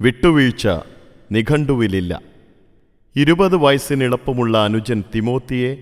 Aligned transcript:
വിട്ടുവീഴ്ച 0.00 0.68
നിഘണ്ടുവിലില്ല. 1.32 2.22
ഇരുപത് 3.16 3.56
വയസ്സിനിളപ്പമുള്ള 3.56 4.64
അനുജൻ 4.64 5.04
തിമോത്തിയെ 5.14 5.76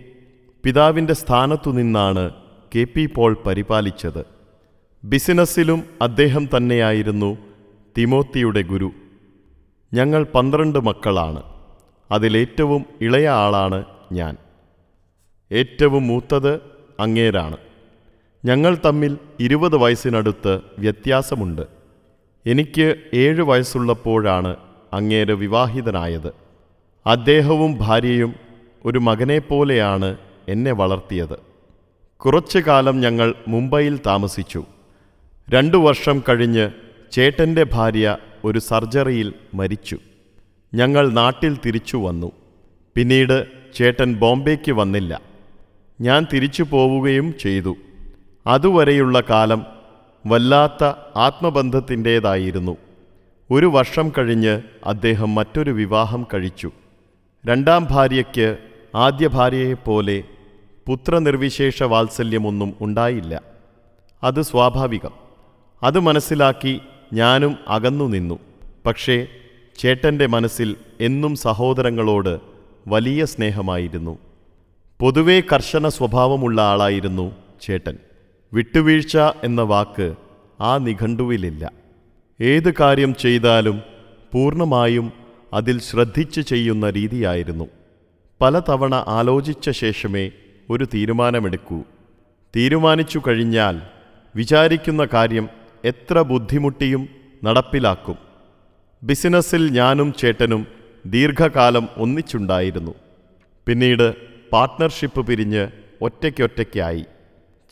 പിതാവിന്റെ 0.64 1.14
സ്ഥാനത്തു 1.14 1.70
നിന്നാണ് 1.70 2.30
കെ 2.76 2.84
പി 2.84 3.06
പോൾ 3.06 3.36
പരിപാലിച്ചത്. 3.46 4.24
ബിസിനസ്സിലും 5.04 5.84
അദ്ദേഹം 6.02 6.48
തന്നെയായിരുന്നു 6.56 7.38
തിമോത്തിയുടെ 7.98 8.62
ഗുരു. 8.62 8.90
ഞങ്ങൾ 9.94 10.24
പന്ത്രണ്ട് 10.24 10.78
മക്കളാണ്. 10.78 11.42
അതിലേറ്റവും 12.10 12.84
ഇളയ 13.00 13.28
ആളാണ് 13.28 13.84
ഞാൻ. 14.12 14.36
ഏറ്റവും 15.52 16.06
മൂത്തത് 16.06 16.56
അങ്ങേരാണ്. 17.00 17.56
ഞങ്ങൾ 18.44 18.78
തമ്മിൽ 18.84 19.18
ഇരുപത് 19.40 19.76
വയസ്സിനടുത്ത് 19.76 20.60
വ്യത്യാസമുണ്ട്. 20.78 21.81
എനിക്ക് 22.46 22.96
ഏഴ് 23.14 23.42
വയസ്സുള്ളപ്പോഴാണ് 23.42 24.56
അങ്ങേരെ 24.92 25.34
വിവാഹിതനായത്. 25.34 26.32
അദ്ദേഹവും 27.06 27.78
ഭാര്യയും 27.80 28.34
ഒരു 28.84 28.98
മകനെപ്പോലെയാണ് 28.98 30.16
എന്നെ 30.48 30.72
വളർത്തിയത്. 30.72 31.38
കുറച്ചു 32.16 32.58
കാലം 32.58 33.00
ഞങ്ങൾ 33.00 33.34
മുംബൈയിൽ 33.48 34.00
താമസിച്ചു. 34.06 34.64
രണ്ടു 35.50 35.76
വർഷം 35.76 36.22
കഴിഞ്ഞ് 36.28 36.70
ചേട്ടന്റെ 37.12 37.66
ഭാര്യ 37.72 38.16
ഒരു 38.44 38.58
സർജറിയിൽ 38.58 39.34
മരിച്ചു. 39.54 39.98
ഞങ്ങൾ 40.74 41.08
നാട്ടിൽ 41.08 41.58
തിരിച്ചു 41.66 41.96
വന്നു. 41.96 42.32
പിന്നീട് 42.94 43.46
ചേട്ടൻ 43.74 44.14
ബോംബെക്ക് 44.14 44.72
വന്നില്ല. 44.72 45.20
ഞാൻ 46.00 46.26
തിരിച്ചു 46.32 46.62
പോവുകയും 46.62 47.34
ചെയ്തു. 47.40 47.76
അതുവരെയുള്ള 48.46 49.22
കാലം 49.30 49.66
വല്ലാത്ത 50.26 50.84
ആത്മബന്ധത്തിന്റേതായിരുന്നു. 51.16 52.76
ഒരു 53.50 53.66
വർഷം 53.66 54.12
കഴിഞ്ഞ് 54.18 54.62
അദ്ദേഹം 54.86 55.34
മറ്റൊരു 55.34 55.70
വിവാഹം 55.70 56.26
കഴിച്ചു. 56.34 56.70
രണ്ടാം 57.46 57.86
ഭാര്യയ്ക്ക് 57.90 58.56
ആദ്യ 58.94 59.28
ഭാര്യയെപ്പോലെ 59.28 60.24
പുത്രനിർവിശേഷ 60.86 61.82
വാത്സല്യമൊന്നും 61.82 62.74
ഉണ്ടായില്ല. 62.80 63.42
അത് 64.22 64.42
സ്വാഭാവികം. 64.42 65.10
അത് 65.82 66.00
മനസ്സിലാക്കി 66.00 66.80
ഞാനും 67.12 67.58
അകന്നു 67.68 68.04
നിന്നു. 68.04 68.38
പക്ഷേ 68.86 69.26
ചേട്ടന്റെ 69.78 70.26
മനസ്സിൽ 70.26 70.76
എന്നും 71.00 71.36
സഹോദരങ്ങളോട് 71.36 72.40
വലിയ 72.88 73.24
സ്നേഹമായിരുന്നു. 73.24 74.18
പൊതുവേ 75.00 75.40
കർശന 75.40 75.88
സ്വഭാവമുള്ള 75.88 76.62
ആളായിരുന്നു 76.62 77.32
ചേട്ടൻ. 77.62 77.98
വിട്ടുവീഴ്ച 78.52 79.16
എന്ന 79.16 79.62
വാക്ക് 79.62 80.14
ആ 80.60 80.78
നിഘണ്ടുവിലില്ല. 80.78 81.72
ഏത് 82.40 82.74
കാര്യം 82.80 83.14
ചെയ്താലും 83.14 83.82
പൂർണമായും 84.32 85.12
അതിൽ 85.52 85.80
ശ്രദ്ധിച്ച് 85.80 86.40
ചെയ്യുന്ന 86.40 86.90
രീതിയായിരുന്നു. 86.90 87.68
പലതവണ 88.40 89.04
ആലോചിച്ച 89.08 89.70
ശേഷമേ 89.70 90.30
ഒരു 90.70 90.86
തീരുമാനമെടുക്കൂ. 90.94 91.82
തീരുമാനിച്ചു 92.56 93.22
കഴിഞ്ഞാൽ 93.28 93.80
വിചാരിക്കുന്ന 94.36 95.08
കാര്യം 95.12 95.48
എത്ര 95.84 96.20
ബുദ്ധിമുട്ടിയും 96.20 97.08
നടപ്പിലാക്കും. 97.44 98.16
ബിസിനസ്സിൽ 99.02 99.70
ഞാനും 99.70 100.12
ചേട്ടനും 100.12 100.66
ദീർഘകാലം 101.06 101.88
ഒന്നിച്ചുണ്ടായിരുന്നു. 101.96 102.94
പിന്നീട് 103.66 104.14
പാർട്ട്ണർഷിപ്പ് 104.52 105.26
പിരിഞ്ഞ് 105.26 105.68
ഒറ്റയ്ക്കൊറ്റയ്ക്കായി. 106.02 107.04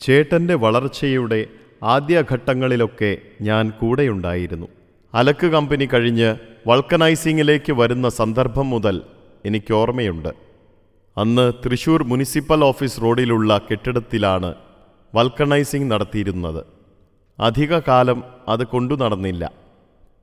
ചേട്ടന്റെ 0.01 0.55
വളർച്ചയുടെ 0.55 1.45
ആദ്യഘട്ടങ്ങളിലൊക്കെ 1.83 3.17
ഞാൻ 3.41 3.69
കൂടെയുണ്ടായിരുന്നു. 3.69 4.67
അലക്ക് 5.13 5.47
കമ്പനി 5.47 5.85
കഴിഞ്ഞ് 5.93 6.35
വൾക്കനൈസിങ്ങിലേക്ക് 6.67 7.73
വരുന്ന 7.73 8.09
സന്ദർഭം 8.09 8.69
മുതൽ 8.69 9.01
എനിക്ക് 9.45 9.73
ഓർമ്മയുണ്ട്. 9.73 10.29
അന്ന് 11.17 11.53
തൃശൂർ 11.65 12.03
മുനിസിപ്പൽ 12.03 12.63
ഓഫീസ് 12.63 13.01
റോഡിലുള്ള 13.01 13.57
കെട്ടിടത്തിലാണ് 13.71 14.55
വൾക്കനൈസിംഗ് 15.15 15.91
നടത്തിയിരുന്നത്. 15.91 16.65
അധിക 17.39 17.79
കാലം 17.79 18.23
അത് 18.47 18.63
കൊണ്ടു 18.67 18.95
നടന്നില്ല. 18.95 19.51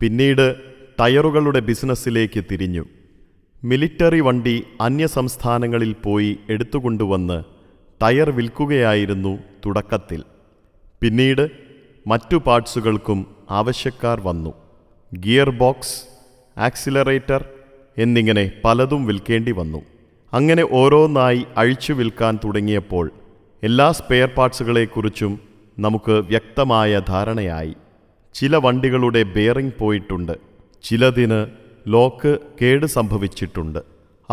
പിന്നീട് 0.01 0.57
ടയറുകളുടെ 1.01 1.61
ബിസിനസ്സിലേക്ക് 1.61 2.45
തിരിഞ്ഞു. 2.53 2.85
മിലിറ്ററി 3.65 4.21
വണ്ടി 4.21 4.65
അന്യസംസ്ഥാനങ്ങളിൽ 4.81 5.93
പോയി 6.05 6.39
എടുത്തുകൊണ്ടുവന്ന് 6.49 7.58
ടയർ 8.03 8.31
വിൽക്കുകയായിരുന്നു 8.31 9.39
തുടക്കത്തിൽ. 9.67 10.23
പിന്നീട് 11.01 11.51
മറ്റു 12.07 12.37
പാർട്സുകൾക്കും 12.37 13.27
ആവശ്യക്കാർ 13.51 14.21
വന്നു. 14.21 14.53
ഗിയർ 15.19 15.51
ബോക്സ് 15.51 16.05
ആക്സിലറേറ്റർ 16.59 17.45
എന്നിങ്ങനെ 17.99 18.53
പലതും 18.65 19.07
വിൽക്കേണ്ടി 19.07 19.53
വന്നു. 19.53 19.83
അങ്ങനെ 20.33 20.69
ഓരോന്നായി 20.71 21.47
അഴിച്ചു 21.57 21.93
വിൽക്കാൻ 21.93 22.39
തുടങ്ങിയപ്പോൾ 22.45 23.11
എല്ലാ 23.63 23.93
സ്പെയർ 23.93 24.29
പാർട്സുകളെക്കുറിച്ചും 24.29 25.41
നമുക്ക് 25.79 26.13
വ്യക്തമായ 26.13 27.01
ധാരണയായി. 27.09 27.77
ചില 28.35 28.57
വണ്ടികളുടെ 28.57 29.23
ബെയറിംഗ് 29.23 29.73
പോയിട്ടുണ്ട്. 29.79 30.33
ചിലതിന് 30.83 31.47
ലോക്ക് 31.89 32.39
കേട് 32.63 32.87
സംഭവിച്ചിട്ടുണ്ട്. 32.87 33.79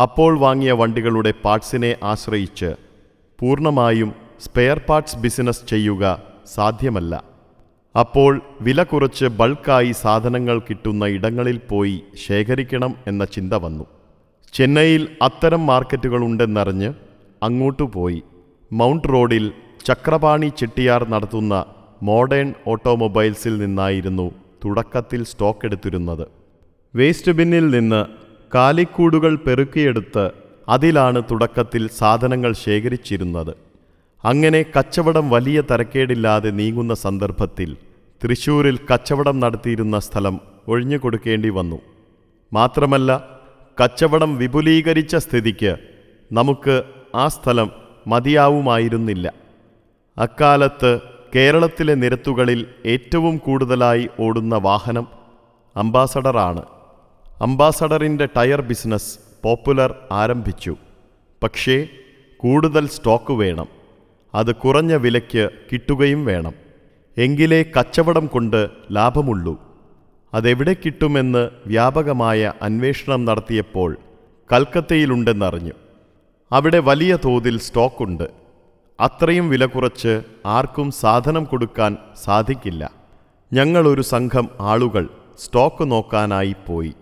അപ്പോൾ 0.02 0.38
വാങ്ങിയ 0.38 0.72
വണ്ടികളുടെ 0.72 1.34
പാർട്സിനെ 1.44 1.96
ആശ്രയിച്ച് 2.02 2.85
പൂർണമായും 3.40 4.12
സ്പെയർ 4.40 4.78
പാർട്സ് 4.78 5.16
ബിസിനസ് 5.16 5.66
ചെയ്യുക 5.68 6.22
സാധ്യമല്ല. 6.46 7.24
അപ്പോൾ 7.94 8.40
വില 8.60 8.82
കുറച്ച് 8.82 9.24
ബൾക്കായി 9.24 9.92
സാധനങ്ങൾ 9.92 10.58
കിട്ടുന്ന 10.58 11.04
ഇടങ്ങളിൽ 11.04 11.60
പോയി 11.70 12.02
ശേഖരിക്കണം 12.26 12.94
എന്ന 13.06 13.24
ചിന്ത 13.24 13.54
വന്നു. 13.54 13.86
ചെന്നൈയിൽ 14.52 15.08
അത്തരം 15.22 15.66
മാർക്കറ്റുകളുണ്ടെന്നറിഞ്ഞ് 15.66 16.94
അങ്ങോട്ടു 17.42 17.82
പോയി. 17.94 18.22
മൗണ്ട് 18.72 19.08
റോഡിൽ 19.08 19.52
ചക്രപാണി 19.86 20.52
ചെട്ടിയാർ 20.58 21.08
നടത്തുന്ന 21.08 21.64
മോഡേൺ 22.02 22.54
ഓട്ടോമൊബൈൽസിൽ 22.66 23.58
നിന്നായിരുന്നു 23.58 24.32
തുടക്കത്തിൽ 24.64 25.24
സ്റ്റോക്ക് 25.24 25.66
എടുത്തിരുന്നത്. 25.66 26.26
വേസ്റ്റ് 26.94 27.32
ബിന്നിൽ 27.32 27.70
നിന്ന് 27.70 28.06
കാലിക്കൂടുകൾ 28.54 29.36
പെറുക്കിയെടുത്ത് 29.36 30.45
അതിലാണ് 30.68 31.22
തുടക്കത്തിൽ 31.30 31.88
സാധനങ്ങൾ 31.88 32.52
ശേഖരിച്ചിരുന്നത്. 32.52 33.56
അങ്ങനെ 34.24 34.64
കച്ചവടം 34.78 35.30
വലിയ 35.30 35.60
തരക്കേടില്ലാതെ 35.60 36.50
നീങ്ങുന്ന 36.50 36.94
സന്ദർഭത്തിൽ 36.94 37.76
തൃശൂരിൽ 38.24 38.78
കച്ചവടം 38.94 39.40
നടത്തിയിരുന്ന 39.40 39.98
സ്ഥലം 39.98 40.40
ഒഴിഞ്ഞുകൊടുക്കേണ്ടി 40.68 41.48
വന്നു. 41.48 41.78
മാത്രമല്ല 42.52 43.24
കച്ചവടം 43.84 44.36
വിപുലീകരിച്ച 44.36 45.16
സ്ഥിതിക്ക് 45.16 45.76
നമുക്ക് 46.32 46.82
ആ 47.14 47.28
സ്ഥലം 47.28 47.70
മതിയാവുമായിരുന്നില്ല. 48.06 49.32
അക്കാലത്ത് 50.18 51.00
കേരളത്തിലെ 51.34 51.94
നിരത്തുകളിൽ 51.94 52.66
ഏറ്റവും 52.86 53.36
കൂടുതലായി 53.36 54.08
ഓടുന്ന 54.20 54.56
വാഹനം 54.56 55.06
അംബാസഡറാണ്. 55.76 56.62
അംബാസഡറിന്റെ 57.40 58.28
ടയർ 58.36 58.60
ബിസിനസ് 58.60 59.25
പോപ്പുലർ 59.46 59.94
ആരംഭിച്ചു. 60.12 60.76
പക്ഷേ 61.42 61.88
കൂടുതൽ 62.36 62.88
സ്റ്റോക്ക് 62.88 63.32
വേണം. 63.32 63.66
അത് 64.34 64.54
കുറഞ്ഞ 64.54 64.94
വിലയ്ക്ക് 64.94 65.50
കിട്ടുകയും 65.72 66.24
വേണം. 66.24 66.52
എങ്കിലേ 67.18 67.64
കച്ചവടം 67.78 68.26
കൊണ്ട് 68.26 68.70
ലാഭമുള്ളൂ. 68.92 69.60
അതെവിടെ 70.34 70.76
കിട്ടുമെന്ന് 70.84 71.50
വ്യാപകമായ 71.66 72.52
അന്വേഷണം 72.62 73.24
നടത്തിയപ്പോൾ 73.24 73.98
കൽക്കത്തയിലുണ്ടെന്നറിഞ്ഞു. 74.52 75.72
അവിടെ 76.52 76.78
വലിയ 76.78 77.18
തോതിൽ 77.24 77.58
സ്റ്റോക്കുണ്ട്. 77.58 78.28
അത്രയും 79.00 79.50
വില 79.50 79.66
കുറച്ച് 79.66 80.22
ആർക്കും 80.46 80.90
സാധനം 80.90 81.44
കൊടുക്കാൻ 81.44 81.96
സാധിക്കില്ല. 82.24 82.90
ഞങ്ങളൊരു 83.52 84.02
സംഘം 84.02 84.48
ആളുകൾ 84.60 85.08
സ്റ്റോക്ക് 85.38 85.90
നോക്കാനായി 85.90 86.56
പോയി. 86.66 86.94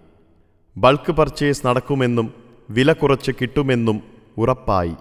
ബൾക്ക് 0.77 1.13
പർച്ചേസ് 1.13 1.67
നടക്കുമെന്നും 1.67 2.35
വില 2.71 2.93
കുറച്ച് 2.93 3.33
കിട്ടുമെന്നും 3.41 4.03
ഉറപ്പായി. 4.39 4.95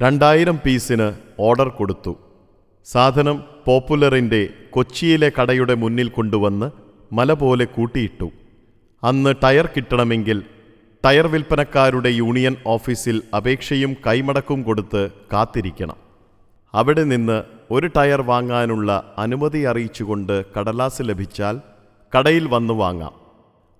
രണ്ടായിരം 0.00 0.58
പീസിന് 0.66 1.12
ഓർഡർ 1.38 1.68
കൊടുത്തു. 1.68 2.16
സാധനം 2.84 3.42
പോപ്പുലറിന്റെ 3.66 4.48
കൊച്ചിയിലെ 4.70 5.32
കടയുടെ 5.40 5.74
മുന്നിൽ 5.74 6.08
കൊണ്ടുവന്ന് 6.08 6.70
മല 7.12 7.32
പോലെ 7.32 7.64
കൂട്ടിയിട്ടു. 7.64 8.30
അന്ന് 9.04 9.34
ടയർ 9.44 9.66
കിട്ടണമെങ്കിൽ 9.66 10.42
ടയർ 11.04 11.26
വിൽപ്പനക്കാരുടെ 11.26 12.08
യൂണിയൻ 12.08 12.56
ഓഫീസിൽ 12.66 13.22
അപേക്ഷയും 13.36 13.96
കൈമടക്കും 14.06 14.62
കൊടുത്ത് 14.62 15.10
കാത്തിരിക്കണം. 15.32 15.96
അവിടെ 16.74 17.04
നിന്ന് 17.04 17.42
ഒരു 17.70 17.86
ടയർ 17.86 18.22
വാങ്ങാനുള്ള 18.22 19.14
അനുമതി 19.18 19.58
അറിയിച്ചുകൊണ്ട് 19.58 20.44
കടലാസ് 20.54 21.02
ലഭിച്ചാൽ 21.02 21.60
കടയിൽ 22.12 22.48
വന്നു 22.48 22.74
വാങ്ങാം. 22.74 23.19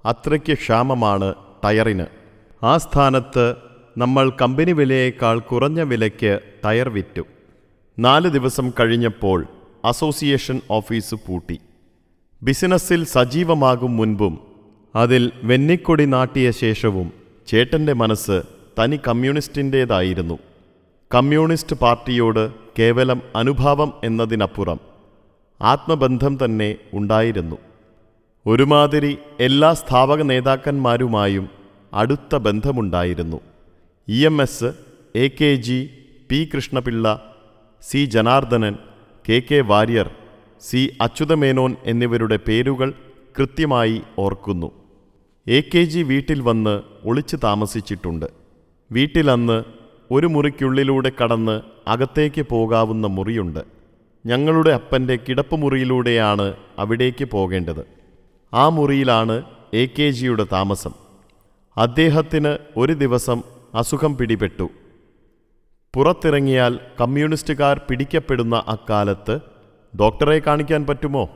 അത്രയ്ക്ക് 0.05 0.53
ക്ഷാമമാണ് 0.53 1.35
ടയറിന്. 1.65 2.07
ആ 2.63 2.77
സ്ഥാനത്ത് 2.77 3.55
നമ്മൾ 3.99 4.33
കമ്പനി 4.41 4.73
വിലയേക്കാൾ 4.73 5.39
കുറഞ്ഞ 5.39 5.81
വിലയ്ക്ക് 5.81 6.41
ടയർ 6.65 6.89
വിറ്റു. 6.89 7.25
നാല് 7.99 8.29
ദിവസം 8.29 8.73
കഴിഞ്ഞപ്പോൾ 8.81 9.47
അസോസിയേഷൻ 9.85 10.61
ഓഫീസ് 10.71 11.15
പൂട്ടി. 11.15 11.61
ബിസിനസ്സിൽ 12.43 13.05
സജീവമാകും 13.05 13.97
മുൻപും 13.97 14.41
അതിൽ 14.97 15.33
വെന്നിക്കൊടി 15.43 16.05
നാട്ടിയ 16.05 16.51
ശേഷവും 16.51 17.13
ചേട്ടന്റെ 17.47 17.93
മനസ്സ് 17.93 18.43
തനി 18.79 18.97
കമ്മ്യൂണിസ്റ്റിന്റേതായിരുന്നു 19.09 20.39
കമ്മ്യൂണിസ്റ്റ് 21.15 21.77
പാർട്ടിയോട് 21.77 22.53
കേവലം 22.79 23.23
അനുഭാവം 23.37 23.93
എന്നതിനപ്പുറം 24.05 24.81
ആത്മബന്ധം 25.63 26.39
തന്നെ 26.45 26.77
ഉണ്ടായിരുന്നു. 26.95 27.70
ഒരുമാതിരി 28.47 29.19
എല്ലാ 29.41 29.73
സ്ഥാപക 29.73 30.23
നേതാക്കന്മാരുമായും 30.23 31.49
അടുത്ത 31.95 32.37
ബന്ധമുണ്ടായിരുന്നു. 32.37 33.41
E 34.09 34.25
M 34.25 34.43
S 34.43 34.73
A 35.17 35.29
K 35.29 35.55
G 35.55 35.91
P 36.31 36.51
Krishna Pillai 36.55 37.35
C 37.83 38.05
Janardhanan 38.05 38.75
K 39.29 39.43
K 39.51 39.61
Warrier 39.61 40.11
C 40.61 40.97
Achutha Menon 41.01 41.77
എന്നിവരുടെ 41.85 42.37
പേരുകൾ 42.49 42.95
കൃത്യമായി 43.39 44.03
ഓർക്കുന്നു. 44.19 44.73
എ 45.49 45.61
കെ 45.61 45.85
ജി 45.85 46.01
വീട്ടിൽ 46.01 46.41
വന്ന് 46.41 46.81
ഒളിച്ചു 47.05 47.37
താമസിച്ചിട്ടുണ്ട്. 47.37 48.27
വീട്ടിലന്ന് 48.93 49.65
ഒരു 50.11 50.27
മുറിക്കുള്ളിലൂടെ 50.27 51.13
കടന്ന് 51.23 51.61
അകത്തേക്ക് 51.89 52.47
പോകാവുന്ന 52.51 53.07
മുറിയുണ്ട്. 53.07 53.61
ഞങ്ങളുടെ 54.27 54.71
അപ്പന്റെ 54.71 55.19
കിടപ്പുമുറിയിലൂടെയാണ് 55.29 56.55
അവിടേക്ക് 56.79 57.25
പോകേണ്ടത്. 57.25 58.00
ആ 58.55 58.69
മുറിയിലാണ് 58.69 59.43
എ 59.75 59.87
കെ 59.87 60.11
ജിയുടെ 60.11 60.47
താമസം. 60.53 60.91
അദ്ദേഹത്തിന് 61.77 62.59
ഒരു 62.77 62.93
ദിവസം 62.93 63.43
അസുഖം 63.75 64.17
പിടിപെട്ടു. 64.17 64.71
പുറത്തിറങ്ങിയാൽ 65.97 66.81
കമ്മ്യൂണിസ്റ്റുകാർ 67.01 67.81
പിടിക്കപ്പെടുന്ന 67.89 68.65
അക്കാലത്ത് 68.69 69.41
ഡോക്ടറെ 70.01 70.39
കാണിക്കാൻ 70.39 70.87
പറ്റുമോ? 70.87 71.31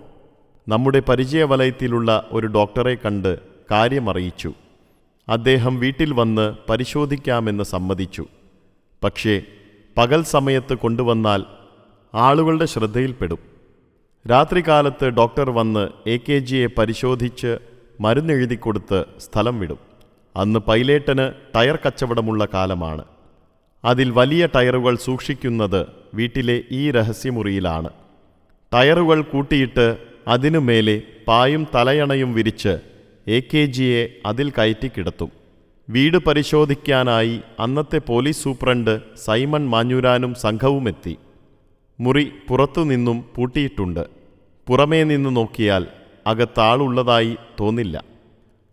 നമ്മുടെ 0.68 1.00
പരിചയവലയത്തിലുള്ള 1.00 2.28
ഒരു 2.32 2.46
ഡോക്ടറെ 2.46 2.94
കണ്ട് 2.94 3.38
കാര്യമറിയിച്ചു. 3.70 4.52
അദ്ദേഹം 5.28 5.78
വീട്ടിൽ 5.78 6.14
വന്ന് 6.14 6.56
പരിശോധിക്കാമെന്ന് 6.68 7.64
സമ്മതിച്ചു. 7.64 8.26
പക്ഷേ 9.04 9.42
പകൽ 9.96 10.22
സമയത്ത് 10.22 10.74
കൊണ്ടുവന്നാൽ 10.74 11.44
ആളുകളുടെ 12.14 12.64
ശ്രദ്ധയിൽപ്പെടും. 12.64 13.53
രാത്രികാലത്ത് 14.30 15.06
ഡോക്ടർ 15.08 15.50
വന്ന് 15.50 16.08
എ 16.08 16.16
കെ 16.16 16.38
ജിയെ 16.38 16.66
പരിശോധിച്ച് 16.66 17.58
മരുന്നെഴുതി 18.00 18.54
കൊടുത്ത് 18.54 19.04
സ്ഥലം 19.20 19.60
വിടും. 19.60 19.78
അന്ന് 20.36 20.60
പൈലേട്ടന് 20.60 21.32
ടയർ 21.54 21.78
കച്ചവടമുള്ള 21.86 22.48
കാലമാണ്. 22.54 23.04
അതിൽ 23.84 24.10
വലിയ 24.10 24.48
ടയറുകൾ 24.54 24.96
സൂക്ഷിക്കുന്നത് 24.96 25.86
വീട്ടിലെ 26.14 26.62
ഈ 26.70 26.90
രഹസ്യമുറിയിലാണ്. 26.90 27.90
ടയറുകൾ 28.72 29.22
കൂട്ടിയിട്ട് 29.22 29.86
അതിനു 30.28 30.58
മേലെ 30.58 31.02
പായും 31.28 31.66
തലയണയും 31.74 32.34
വിരിച്ച് 32.34 32.78
എ 33.28 33.40
കെ 33.40 33.66
ജിയെ 33.66 34.08
അതിൽ 34.26 34.50
കയറ്റി 34.50 34.88
കിടത്തും. 34.88 35.30
വീട് 35.90 36.18
പരിശോധിക്കാനായി 36.18 37.40
അന്നത്തെ 37.60 37.98
പോലീസ് 37.98 38.42
സൂപ്രണ്ട് 38.42 39.00
സൈമൺ 39.26 39.70
മാഞ്ഞൂരാനും 39.70 40.34
സംഘവുമെത്തി. 40.34 41.18
മുറി 42.00 42.32
പുറത്തുനിന്നും 42.48 43.24
പൂട്ടിയിട്ടുണ്ട്. 43.36 44.06
പുറമേ 44.68 45.04
നിന്ന് 45.04 45.36
നോക്കിയാൽ 45.36 45.86
അകത്താളുള്ളതായി 46.26 47.36
തോന്നില്ല. 47.60 48.04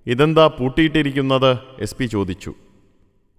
ഇതെന്താ 0.07 0.47
പൂട്ടിയിട്ടിരിക്കുന്നത്? 0.47 1.57
എസ് 1.79 1.95
പി 1.95 2.05
ചോദിച്ചു. 2.05 2.53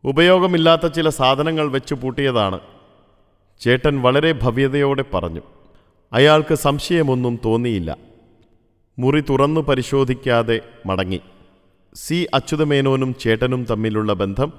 ഉപയോഗമില്ലാത്ത 0.04 0.86
ചില 0.86 1.08
സാധനങ്ങൾ 1.08 1.68
വെച്ച് 1.68 1.94
പൂട്ടിയതാണ്. 1.94 2.60
ചേട്ടൻ 3.60 4.02
വളരെ 4.02 4.32
ഭവ്യതയോടെ 4.32 5.04
പറഞ്ഞു. 5.14 5.40
അയാൾക്ക് 6.12 6.54
സംശയമൊന്നും 6.54 7.38
തോന്നിയില്ല. 7.44 7.96
മുറി 8.98 9.20
തുറന്നു 9.20 9.60
പരിശോധിക്കാതെ 9.60 10.60
മടങ്ങി. 10.86 11.20
സി. 11.94 12.26
അച്യുതമേനോനും 12.34 13.14
ചേട്ടനും 13.20 13.64
തമ്മിലുള്ള 13.64 14.12
ബന്ധം 14.12 14.52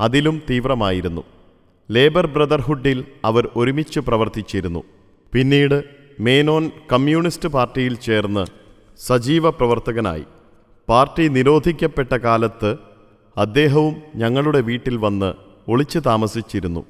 അതിലും 0.00 0.42
തീവ്രമായിരുന്നു. 0.50 1.24
ലേബർ 1.94 2.26
ബ്രദർഹുഡിൽ 2.26 2.98
അവർ 3.24 3.44
ഒരുമിച്ച് 3.56 4.00
പ്രവർത്തിച്ചിരുന്നു. 4.00 4.82
പിന്നീട് 5.32 5.76
മേനോൻ 6.20 6.64
കമ്മ്യൂണിസ്റ്റ് 6.92 7.48
പാർട്ടിയിൽ 7.48 7.94
ചേർന്ന് 8.06 8.44
സജീവ 9.06 9.50
പ്രവർത്തകനായി. 9.50 10.24
പാർട്ടി 10.88 11.28
നിരോധിക്കപ്പെട്ട 11.28 12.12
കാലത്ത് 12.26 12.70
അദ്ദേഹവും 13.36 13.94
ഞങ്ങളുടെ 14.16 14.60
വീട്ടിൽ 14.60 14.96
വന്ന് 14.96 15.30
ഒളിച്ചു 15.68 15.98
താമസിച്ചിരുന്നു. 15.98 16.82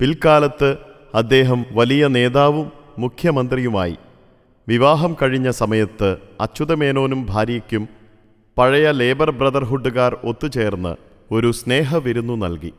പിൽക്കാലത്ത് 0.00 0.70
അദ്ദേഹം 1.14 1.64
വലിയ 1.72 2.06
നേതാവും 2.16 2.66
മുഖ്യമന്ത്രിയുമായി. 2.98 3.96
വിവാഹം 4.68 5.16
കഴിഞ്ഞ 5.22 5.50
സമയത്ത് 5.50 6.10
അച്യുതമേനോനും 6.40 7.26
ഭാര്യയ്ക്കും 7.30 7.84
പഴയ 8.56 8.86
ലേബർ 9.00 9.30
ബ്രദർഹുഡുകാർ 9.30 10.12
ഒത്തുചേർന്ന് 10.24 10.92
ഒരു 11.34 11.50
സ്നേഹവിരുന്നു 11.52 12.36
നൽകി. 12.44 12.72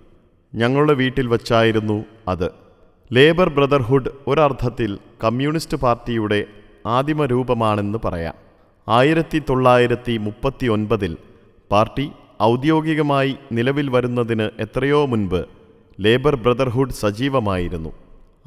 ഞങ്ങളുടെ 0.55 0.93
വീട്ടിൽ 0.93 1.27
വച്ചായിരുന്നു 1.27 2.05
അത്. 2.27 2.51
ലേബർ 3.13 3.49
ബ്രദർഹുഡ് 3.49 4.09
ഒരർത്ഥത്തിൽ 4.27 4.97
കമ്മ്യൂണിസ്റ്റ് 5.23 5.77
പാർട്ടിയുടെ 5.77 6.45
ആദിമ 6.85 7.25
രൂപമാണെന്ന് 7.25 7.99
പറയാം. 8.05 8.33
ആയിരത്തി 8.89 9.41
തൊള്ളായിരത്തി 9.49 10.17
മുപ്പത്തി 10.17 10.67
ഒൻപതിൽ 10.67 11.17
പാർട്ടി 11.71 12.11
ഔദ്യോഗികമായി 12.43 13.35
നിലവിൽ 13.51 13.89
വരുന്നതിന് 13.89 14.49
എത്രയോ 14.59 15.05
മുൻപ് 15.05 15.45
ലേബർ 15.99 16.35
ബ്രദർഹുഡ് 16.35 16.89
സജീവമായിരുന്നു. 16.89 17.93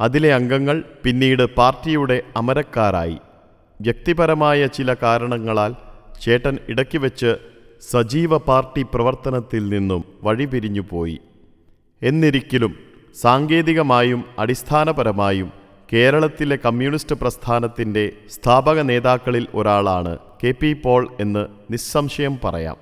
അതിലെ 0.00 0.34
അംഗങ്ങൾ 0.34 0.84
പിന്നീട് 1.04 1.54
പാർട്ടിയുടെ 1.54 2.22
അമരക്കാരായി. 2.37 3.19
വ്യക്തിപരമായ 3.81 4.66
ചില 4.66 4.94
കാരണങ്ങളാൽ 4.94 5.75
ചേട്ടൻ 6.20 6.58
ഇടയ്ക്ക് 6.69 6.99
വെച്ച് 6.99 7.37
സജീവ 7.90 8.38
പാർട്ടി 8.38 8.82
പ്രവർത്തനത്തിൽ 8.82 9.69
നിന്നും 9.69 10.04
വഴിപിരിഞ്ഞുപോയി. 10.22 11.20
എന്നിരിക്കലും 12.02 12.72
സാങ്കേതികമായും 13.22 14.25
അടിസ്ഥാനപരമായും 14.38 15.50
കേരളത്തിലെ 15.93 16.58
കമ്മ്യൂണിസ്റ്റ് 16.64 17.16
പ്രസ്ഥാനത്തിന്റെ 17.16 18.04
സ്ഥാപക 18.31 18.81
നേതാക്കളിൽ 18.81 19.44
ഒരാളാണ് 19.54 20.12
കെ 20.43 20.50
പി 20.60 20.72
പോൾ 20.84 21.02
എന്ന് 21.20 21.43
നിസ്സംശയം 21.72 22.38
പറയാം. 22.44 22.76